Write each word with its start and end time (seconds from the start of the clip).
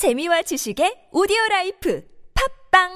재미와 0.00 0.40
지식의 0.40 1.12
오디오 1.12 1.36
라이프 1.50 2.02
팟빵 2.70 2.88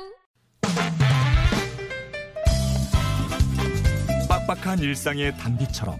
빡빡한 4.26 4.78
일상의 4.78 5.36
단비처럼 5.36 5.98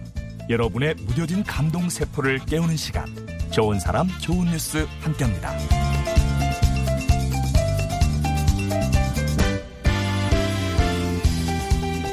여러분의 0.49 0.95
무뎌진 0.95 1.43
감동 1.43 1.89
세포를 1.89 2.39
깨우는 2.47 2.75
시간 2.75 3.05
좋은 3.51 3.79
사람 3.79 4.07
좋은 4.19 4.47
뉴스 4.47 4.87
함께합니다. 5.01 5.55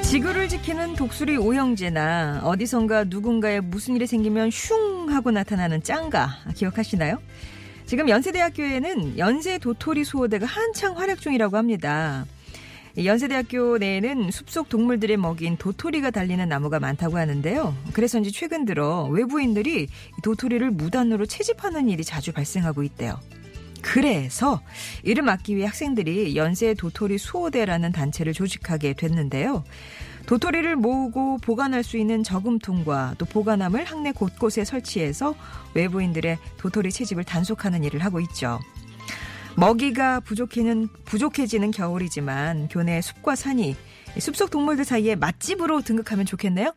지구를 0.02 0.50
지키는 0.50 0.96
독수리 0.96 1.38
오형제나 1.38 2.42
어디선가 2.44 3.04
누군가에 3.04 3.60
무슨 3.60 3.96
일이 3.96 4.06
생기면 4.06 4.50
슝 4.50 5.08
하고 5.08 5.30
나타나는 5.30 5.82
짱가 5.82 6.28
기억하시나요? 6.54 7.16
지금 7.92 8.08
연세대학교에는 8.08 9.18
연세 9.18 9.58
도토리 9.58 10.04
수호대가 10.04 10.46
한창 10.46 10.96
활약 10.96 11.20
중이라고 11.20 11.58
합니다. 11.58 12.24
연세대학교 12.96 13.76
내에는 13.76 14.30
숲속 14.30 14.70
동물들의 14.70 15.18
먹인 15.18 15.58
도토리가 15.58 16.10
달리는 16.10 16.48
나무가 16.48 16.80
많다고 16.80 17.18
하는데요. 17.18 17.76
그래서인지 17.92 18.32
최근 18.32 18.64
들어 18.64 19.04
외부인들이 19.08 19.88
도토리를 20.22 20.70
무단으로 20.70 21.26
채집하는 21.26 21.90
일이 21.90 22.02
자주 22.02 22.32
발생하고 22.32 22.82
있대요. 22.82 23.20
그래서 23.82 24.62
이를 25.02 25.22
막기 25.22 25.54
위해 25.54 25.66
학생들이 25.66 26.34
연세 26.34 26.72
도토리 26.72 27.18
수호대라는 27.18 27.92
단체를 27.92 28.32
조직하게 28.32 28.94
됐는데요. 28.94 29.64
도토리를 30.26 30.76
모으고 30.76 31.38
보관할 31.38 31.82
수 31.82 31.96
있는 31.96 32.22
저금통과 32.22 33.14
또 33.18 33.24
보관함을 33.24 33.84
학내 33.84 34.12
곳곳에 34.12 34.64
설치해서 34.64 35.34
외부인들의 35.74 36.38
도토리 36.58 36.90
채집을 36.90 37.24
단속하는 37.24 37.84
일을 37.84 38.04
하고 38.04 38.20
있죠. 38.20 38.60
먹이가 39.56 40.20
부족해는, 40.20 40.88
부족해지는 41.04 41.70
겨울이지만 41.72 42.68
교내 42.68 43.00
숲과 43.00 43.36
산이 43.36 43.76
숲속 44.18 44.50
동물들 44.50 44.84
사이에 44.84 45.14
맛집으로 45.14 45.82
등극하면 45.82 46.26
좋겠네요. 46.26 46.72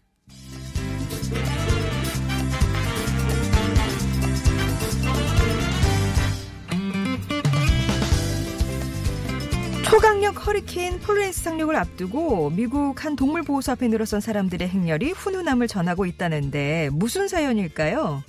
허리케인 10.45 10.99
폴렌스 10.99 11.41
상륙을 11.41 11.75
앞두고 11.75 12.51
미국 12.51 13.03
한 13.03 13.15
동물보호소 13.15 13.71
앞에 13.71 13.87
늘어선 13.87 14.21
사람들의 14.21 14.67
행렬이 14.67 15.11
훈훈함을 15.11 15.67
전하고 15.67 16.05
있다는데 16.05 16.91
무슨 16.93 17.27
사연일까요? 17.27 18.23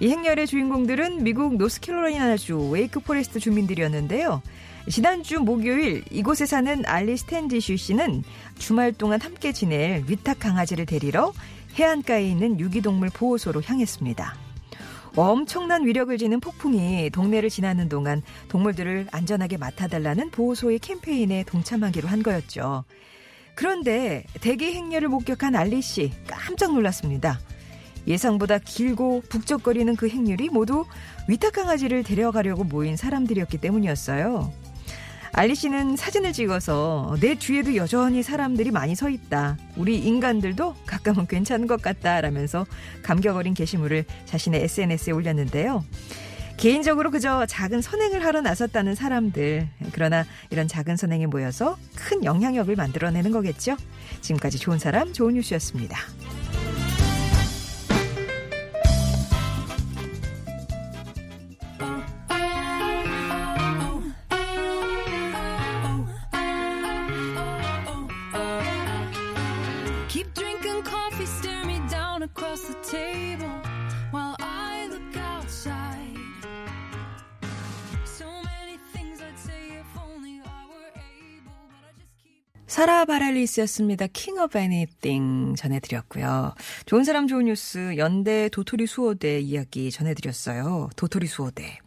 이 0.00 0.08
행렬의 0.08 0.48
주인공들은 0.48 1.22
미국 1.22 1.56
노스캐롤라이나주 1.56 2.70
웨이크 2.70 2.98
포레스트 2.98 3.38
주민들이었는데요. 3.38 4.42
지난주 4.90 5.38
목요일 5.38 6.02
이곳에 6.10 6.44
사는 6.44 6.84
알리 6.86 7.16
스탠디슈 7.16 7.76
씨는 7.76 8.24
주말 8.58 8.92
동안 8.92 9.20
함께 9.20 9.52
지낼 9.52 10.02
위탁 10.08 10.40
강아지를 10.40 10.86
데리러 10.86 11.32
해안가에 11.76 12.26
있는 12.26 12.58
유기동물 12.58 13.10
보호소로 13.10 13.62
향했습니다. 13.64 14.43
엄청난 15.16 15.86
위력을 15.86 16.16
지닌 16.18 16.40
폭풍이 16.40 17.10
동네를 17.10 17.48
지나는 17.48 17.88
동안 17.88 18.22
동물들을 18.48 19.06
안전하게 19.12 19.58
맡아달라는 19.58 20.30
보호소의 20.30 20.80
캠페인에 20.80 21.44
동참하기로 21.44 22.08
한 22.08 22.22
거였죠. 22.22 22.84
그런데 23.54 24.24
대기 24.40 24.72
행렬을 24.72 25.08
목격한 25.08 25.54
알리 25.54 25.82
씨 25.82 26.10
깜짝 26.26 26.74
놀랐습니다. 26.74 27.38
예상보다 28.08 28.58
길고 28.58 29.22
북적거리는 29.28 29.94
그 29.96 30.08
행렬이 30.08 30.48
모두 30.48 30.84
위탁 31.28 31.52
강아지를 31.52 32.02
데려가려고 32.02 32.64
모인 32.64 32.96
사람들이었기 32.96 33.58
때문이었어요. 33.58 34.63
알리 35.36 35.56
씨는 35.56 35.96
사진을 35.96 36.32
찍어서 36.32 37.16
내 37.20 37.34
뒤에도 37.34 37.74
여전히 37.74 38.22
사람들이 38.22 38.70
많이 38.70 38.94
서 38.94 39.10
있다. 39.10 39.58
우리 39.76 39.98
인간들도 39.98 40.76
가끔은 40.86 41.26
괜찮은 41.26 41.66
것 41.66 41.82
같다. 41.82 42.20
라면서 42.20 42.64
감격 43.02 43.36
어린 43.36 43.52
게시물을 43.52 44.04
자신의 44.26 44.62
SNS에 44.62 45.12
올렸는데요. 45.12 45.84
개인적으로 46.56 47.10
그저 47.10 47.46
작은 47.46 47.82
선행을 47.82 48.24
하러 48.24 48.42
나섰다는 48.42 48.94
사람들. 48.94 49.68
그러나 49.90 50.24
이런 50.50 50.68
작은 50.68 50.96
선행에 50.96 51.26
모여서 51.26 51.76
큰 51.96 52.24
영향력을 52.24 52.74
만들어내는 52.76 53.32
거겠죠. 53.32 53.76
지금까지 54.20 54.60
좋은 54.60 54.78
사람, 54.78 55.12
좋은 55.12 55.34
뉴스였습니다. 55.34 55.98
Across 72.24 72.62
the 72.62 72.74
table 72.82 73.60
while 74.10 74.34
I 74.40 74.88
look 74.88 75.16
outside. 75.16 76.16
So 78.04 78.24
many 78.24 78.78
things 78.92 79.20
I'd 79.20 79.38
say 79.38 79.78
if 79.78 79.86
only 80.00 80.40
I 80.40 80.64
were 80.72 80.90
able, 80.96 81.68
but 81.68 81.84
I 81.84 81.92
just 81.98 82.16
keep. 82.22 82.42
사라 82.66 83.04
바랄리스였습니다. 83.04 84.06
킹 84.12 84.38
오브 84.38 84.58
애니띵 84.58 85.54
전해드렸고요. 85.56 86.54
좋은 86.86 87.04
사람 87.04 87.26
좋은 87.26 87.44
뉴스 87.44 87.96
연대 87.98 88.48
도토리 88.48 88.86
수호대 88.86 89.40
이야기 89.40 89.90
전해드렸어요. 89.90 90.88
도토리 90.96 91.26
수호대. 91.26 91.78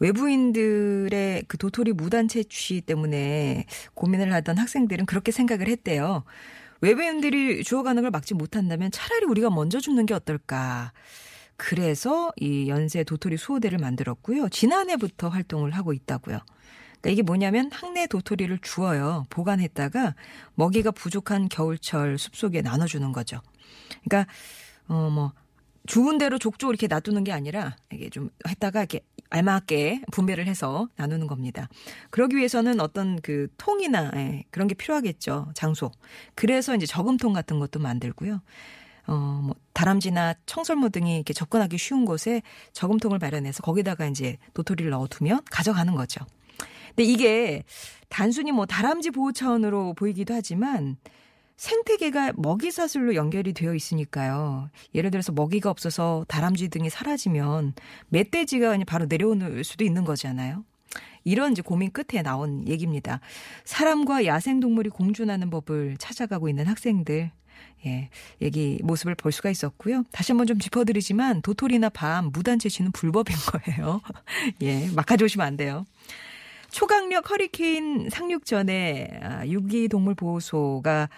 외부인들의 0.00 1.44
그 1.46 1.58
도토리 1.58 1.92
무단 1.92 2.26
채취 2.26 2.80
때문에 2.80 3.66
고민을 3.94 4.32
하던 4.32 4.58
학생들은 4.58 5.06
그렇게 5.06 5.30
생각을 5.30 5.68
했대요. 5.68 6.24
외부인들이 6.80 7.62
주워가는 7.64 8.02
걸 8.02 8.10
막지 8.10 8.34
못한다면 8.34 8.90
차라리 8.90 9.26
우리가 9.26 9.50
먼저 9.50 9.80
죽는 9.80 10.06
게 10.06 10.14
어떨까. 10.14 10.92
그래서 11.56 12.32
이 12.36 12.68
연세 12.68 13.04
도토리 13.04 13.36
수호대를 13.36 13.78
만들었고요. 13.78 14.48
지난해부터 14.48 15.28
활동을 15.28 15.72
하고 15.72 15.92
있다고요. 15.92 16.38
그러니까 17.00 17.10
이게 17.10 17.22
뭐냐면 17.22 17.70
학내 17.72 18.06
도토리를 18.06 18.58
주어요. 18.62 19.26
보관했다가 19.30 20.14
먹이가 20.54 20.90
부족한 20.92 21.48
겨울철 21.48 22.18
숲속에 22.18 22.62
나눠주는 22.62 23.12
거죠. 23.12 23.40
그러니까 24.04 24.32
어뭐 24.88 25.32
죽은 25.86 26.18
대로 26.18 26.38
족족 26.38 26.70
이렇게 26.70 26.86
놔두는 26.86 27.24
게 27.24 27.32
아니라 27.32 27.76
이게 27.92 28.10
좀 28.10 28.30
했다가 28.46 28.80
이렇게 28.80 29.00
알맞게 29.30 30.02
분배를 30.12 30.46
해서 30.46 30.88
나누는 30.96 31.26
겁니다. 31.26 31.68
그러기 32.10 32.36
위해서는 32.36 32.80
어떤 32.80 33.20
그 33.20 33.48
통이나 33.56 34.10
예, 34.16 34.44
그런 34.50 34.68
게 34.68 34.74
필요하겠죠. 34.74 35.52
장소. 35.54 35.90
그래서 36.34 36.74
이제 36.74 36.86
저금통 36.86 37.32
같은 37.32 37.58
것도 37.58 37.78
만들고요. 37.78 38.40
어, 39.06 39.40
뭐, 39.42 39.54
다람쥐나 39.72 40.34
청설모 40.46 40.90
등이 40.90 41.16
이렇게 41.16 41.32
접근하기 41.32 41.78
쉬운 41.78 42.04
곳에 42.04 42.42
저금통을 42.72 43.18
마련해서 43.18 43.62
거기다가 43.62 44.06
이제 44.06 44.36
도토리를 44.54 44.90
넣어두면 44.90 45.42
가져가는 45.50 45.94
거죠. 45.94 46.24
근데 46.88 47.04
이게 47.04 47.62
단순히 48.08 48.52
뭐 48.52 48.66
다람쥐 48.66 49.10
보호 49.12 49.32
차원으로 49.32 49.94
보이기도 49.94 50.34
하지만 50.34 50.96
생태계가 51.60 52.32
먹이 52.36 52.70
사슬로 52.70 53.14
연결이 53.14 53.52
되어 53.52 53.74
있으니까요. 53.74 54.70
예를 54.94 55.10
들어서 55.10 55.30
먹이가 55.32 55.68
없어서 55.68 56.24
다람쥐 56.26 56.68
등이 56.68 56.88
사라지면 56.88 57.74
멧돼지가 58.08 58.78
바로 58.86 59.04
내려오는 59.04 59.62
수도 59.62 59.84
있는 59.84 60.06
거잖아요. 60.06 60.64
이런 61.22 61.52
이제 61.52 61.60
고민 61.60 61.90
끝에 61.90 62.22
나온 62.22 62.66
얘기입니다. 62.66 63.20
사람과 63.64 64.24
야생동물이 64.24 64.88
공존하는 64.88 65.50
법을 65.50 65.98
찾아가고 65.98 66.48
있는 66.48 66.66
학생들. 66.66 67.30
예, 67.84 68.08
얘기 68.40 68.78
모습을 68.82 69.14
볼 69.14 69.30
수가 69.30 69.50
있었고요. 69.50 70.04
다시 70.12 70.32
한번 70.32 70.46
좀 70.46 70.58
짚어드리지만 70.58 71.42
도토리나 71.42 71.90
밤 71.90 72.30
무단 72.32 72.58
채취는 72.58 72.90
불법인 72.92 73.36
거예요. 73.52 74.00
예, 74.62 74.88
막 74.94 75.04
가져오시면 75.04 75.46
안 75.46 75.58
돼요. 75.58 75.84
초강력 76.70 77.28
허리케인 77.28 78.08
상륙 78.08 78.46
전에 78.46 79.10
아, 79.22 79.46
유기동물보호소가 79.46 81.10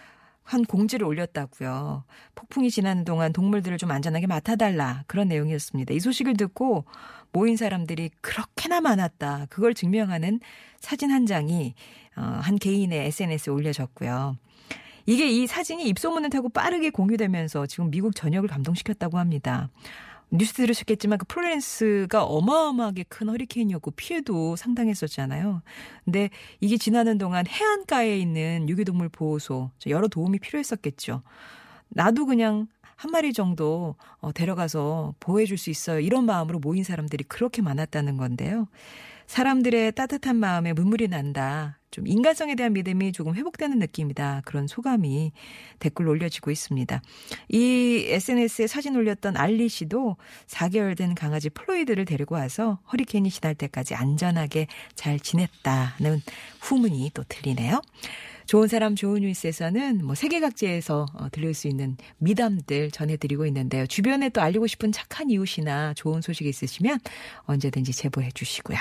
한 0.42 0.64
공지를 0.64 1.06
올렸다고요. 1.06 2.04
폭풍이 2.34 2.70
지나는 2.70 3.04
동안 3.04 3.32
동물들을 3.32 3.78
좀 3.78 3.90
안전하게 3.90 4.26
맡아달라 4.26 5.04
그런 5.06 5.28
내용이었습니다. 5.28 5.94
이 5.94 6.00
소식을 6.00 6.36
듣고 6.36 6.84
모인 7.32 7.56
사람들이 7.56 8.10
그렇게나 8.20 8.80
많았다. 8.80 9.46
그걸 9.48 9.74
증명하는 9.74 10.40
사진 10.80 11.10
한 11.10 11.26
장이 11.26 11.74
어, 12.16 12.20
한 12.20 12.58
개인의 12.58 13.06
SNS에 13.06 13.52
올려졌고요. 13.52 14.36
이게 15.06 15.28
이 15.28 15.46
사진이 15.46 15.88
입소문을 15.88 16.30
타고 16.30 16.48
빠르게 16.48 16.90
공유되면서 16.90 17.66
지금 17.66 17.90
미국 17.90 18.14
전역을 18.14 18.48
감동시켰다고 18.48 19.18
합니다. 19.18 19.70
뉴스 20.32 20.54
들으셨겠지만 20.54 21.18
그 21.18 21.26
플로렌스가 21.26 22.24
어마어마하게 22.24 23.04
큰 23.04 23.28
허리케인이었고 23.28 23.90
피해도 23.92 24.56
상당했었잖아요. 24.56 25.62
근데 26.04 26.30
이게 26.60 26.78
지나는 26.78 27.18
동안 27.18 27.46
해안가에 27.46 28.18
있는 28.18 28.66
유기동물 28.68 29.10
보호소 29.10 29.70
여러 29.88 30.08
도움이 30.08 30.38
필요했었겠죠. 30.38 31.22
나도 31.90 32.24
그냥 32.26 32.66
한 32.96 33.10
마리 33.10 33.32
정도 33.34 33.96
어, 34.20 34.32
데려가서 34.32 35.14
보호해 35.20 35.44
줄 35.44 35.58
수 35.58 35.68
있어요. 35.70 36.00
이런 36.00 36.24
마음으로 36.24 36.60
모인 36.60 36.82
사람들이 36.82 37.24
그렇게 37.24 37.60
많았다는 37.60 38.16
건데요. 38.16 38.68
사람들의 39.26 39.92
따뜻한 39.92 40.36
마음에 40.36 40.72
눈물이 40.72 41.08
난다. 41.08 41.78
좀 41.92 42.06
인간성에 42.08 42.56
대한 42.56 42.72
믿음이 42.72 43.12
조금 43.12 43.34
회복되는 43.34 43.78
느낌이다. 43.78 44.42
그런 44.44 44.66
소감이 44.66 45.30
댓글로 45.78 46.10
올려지고 46.10 46.50
있습니다. 46.50 47.00
이 47.50 48.06
SNS에 48.08 48.66
사진 48.66 48.96
올렸던 48.96 49.36
알리 49.36 49.68
씨도 49.68 50.16
4개월 50.48 50.96
된 50.96 51.14
강아지 51.14 51.50
플로이드를 51.50 52.06
데리고 52.06 52.34
와서 52.34 52.80
허리케인이 52.92 53.30
지날 53.30 53.54
때까지 53.54 53.94
안전하게 53.94 54.66
잘 54.94 55.20
지냈다는 55.20 56.22
후문이 56.60 57.10
또 57.14 57.22
들리네요. 57.28 57.80
좋은 58.46 58.68
사람 58.68 58.96
좋은 58.96 59.20
뉴스에서는 59.20 60.04
뭐 60.04 60.14
세계 60.14 60.40
각지에서 60.40 61.06
어, 61.14 61.28
들릴 61.30 61.54
수 61.54 61.68
있는 61.68 61.96
미담들 62.18 62.90
전해드리고 62.90 63.46
있는데요. 63.46 63.86
주변에 63.86 64.30
또 64.30 64.40
알리고 64.40 64.66
싶은 64.66 64.92
착한 64.92 65.30
이웃이나 65.30 65.94
좋은 65.94 66.22
소식 66.22 66.46
있으시면 66.46 66.98
언제든지 67.44 67.92
제보해 67.92 68.30
주시고요. 68.32 68.78